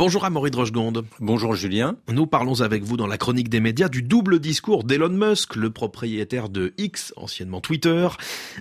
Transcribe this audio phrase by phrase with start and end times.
[0.00, 1.04] Bonjour Amaury Drochegonde.
[1.18, 1.94] Bonjour Julien.
[2.08, 5.68] Nous parlons avec vous dans la chronique des médias du double discours d'Elon Musk, le
[5.68, 8.08] propriétaire de X, anciennement Twitter,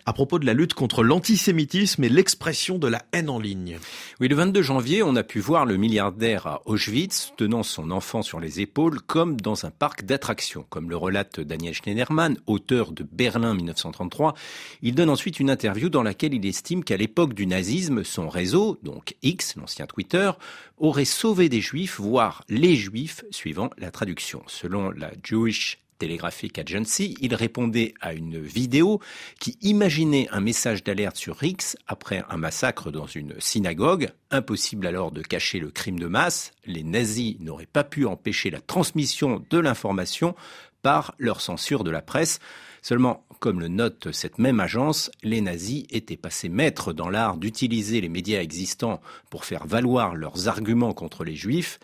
[0.06, 3.80] à propos de la lutte contre l'antisémitisme et l'expression de la haine en ligne.
[4.20, 8.22] Oui, le 22 janvier, on a pu voir le milliardaire à Auschwitz tenant son enfant
[8.22, 10.66] sur les épaules comme dans un parc d'attractions.
[10.70, 14.34] Comme le relate Daniel Schneiderman, auteur de Berlin 1933,
[14.82, 18.78] il donne ensuite une interview dans laquelle il estime qu'à l'époque du nazisme, son réseau,
[18.84, 20.32] donc X, l'ancien Twitter,
[20.80, 24.42] aurait des juifs, voire les juifs, suivant la traduction.
[24.48, 29.00] Selon la Jewish Telegraphic Agency, il répondait à une vidéo
[29.40, 34.10] qui imaginait un message d'alerte sur X après un massacre dans une synagogue.
[34.32, 36.52] Impossible alors de cacher le crime de masse.
[36.66, 40.36] Les nazis n'auraient pas pu empêcher la transmission de l'information
[40.82, 42.40] par leur censure de la presse.
[42.82, 48.02] Seulement, comme le note cette même agence, les nazis étaient passés maîtres dans l'art d'utiliser
[48.02, 51.80] les médias existants pour faire valoir leurs arguments contre les juifs.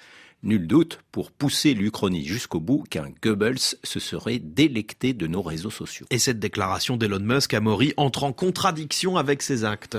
[0.46, 5.72] Nul doute pour pousser l'Uchronie jusqu'au bout qu'un Goebbels se serait délecté de nos réseaux
[5.72, 6.06] sociaux.
[6.12, 9.98] Et cette déclaration d'Elon Musk à Maury entre en contradiction avec ses actes.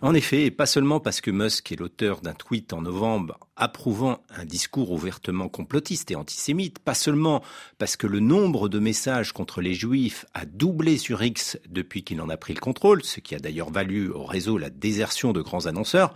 [0.00, 4.22] En effet, et pas seulement parce que Musk est l'auteur d'un tweet en novembre approuvant
[4.30, 7.42] un discours ouvertement complotiste et antisémite, pas seulement
[7.78, 12.20] parce que le nombre de messages contre les juifs a doublé sur X depuis qu'il
[12.20, 15.40] en a pris le contrôle, ce qui a d'ailleurs valu au réseau la désertion de
[15.40, 16.14] grands annonceurs,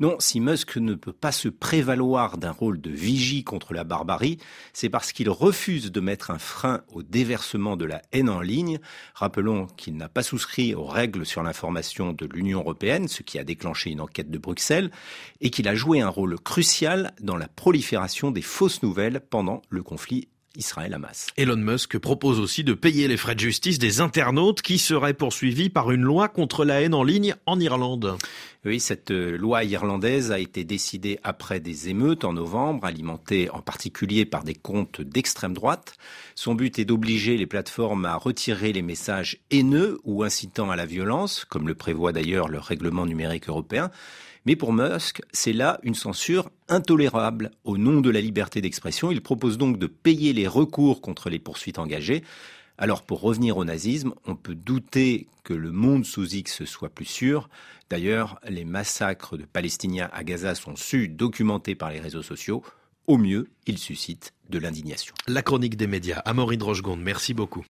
[0.00, 4.38] non, si Musk ne peut pas se prévaloir d'un rôle de vigie contre la barbarie,
[4.72, 8.78] c'est parce qu'il refuse de mettre un frein au déversement de la haine en ligne.
[9.14, 13.44] Rappelons qu'il n'a pas souscrit aux règles sur l'information de l'Union européenne, ce qui a
[13.44, 14.92] déclenché une enquête de Bruxelles,
[15.40, 19.82] et qu'il a joué un rôle crucial dans la prolifération des fausses nouvelles pendant le
[19.82, 21.28] conflit Israël-Hamas.
[21.36, 25.70] Elon Musk propose aussi de payer les frais de justice des internautes qui seraient poursuivis
[25.70, 28.16] par une loi contre la haine en ligne en Irlande.
[28.68, 33.62] Oui, cette euh, loi irlandaise a été décidée après des émeutes en novembre, alimentées en
[33.62, 35.94] particulier par des comptes d'extrême droite.
[36.34, 40.84] Son but est d'obliger les plateformes à retirer les messages haineux ou incitant à la
[40.84, 43.90] violence, comme le prévoit d'ailleurs le règlement numérique européen.
[44.44, 47.52] Mais pour Musk, c'est là une censure intolérable.
[47.64, 51.38] Au nom de la liberté d'expression, il propose donc de payer les recours contre les
[51.38, 52.22] poursuites engagées.
[52.78, 57.04] Alors pour revenir au nazisme, on peut douter que le monde sous X soit plus
[57.04, 57.50] sûr.
[57.90, 62.62] D'ailleurs, les massacres de Palestiniens à Gaza sont su documentés par les réseaux sociaux.
[63.08, 65.14] Au mieux, ils suscitent de l'indignation.
[65.26, 66.18] La chronique des médias.
[66.20, 67.66] Amaury Drochegonde, merci beaucoup.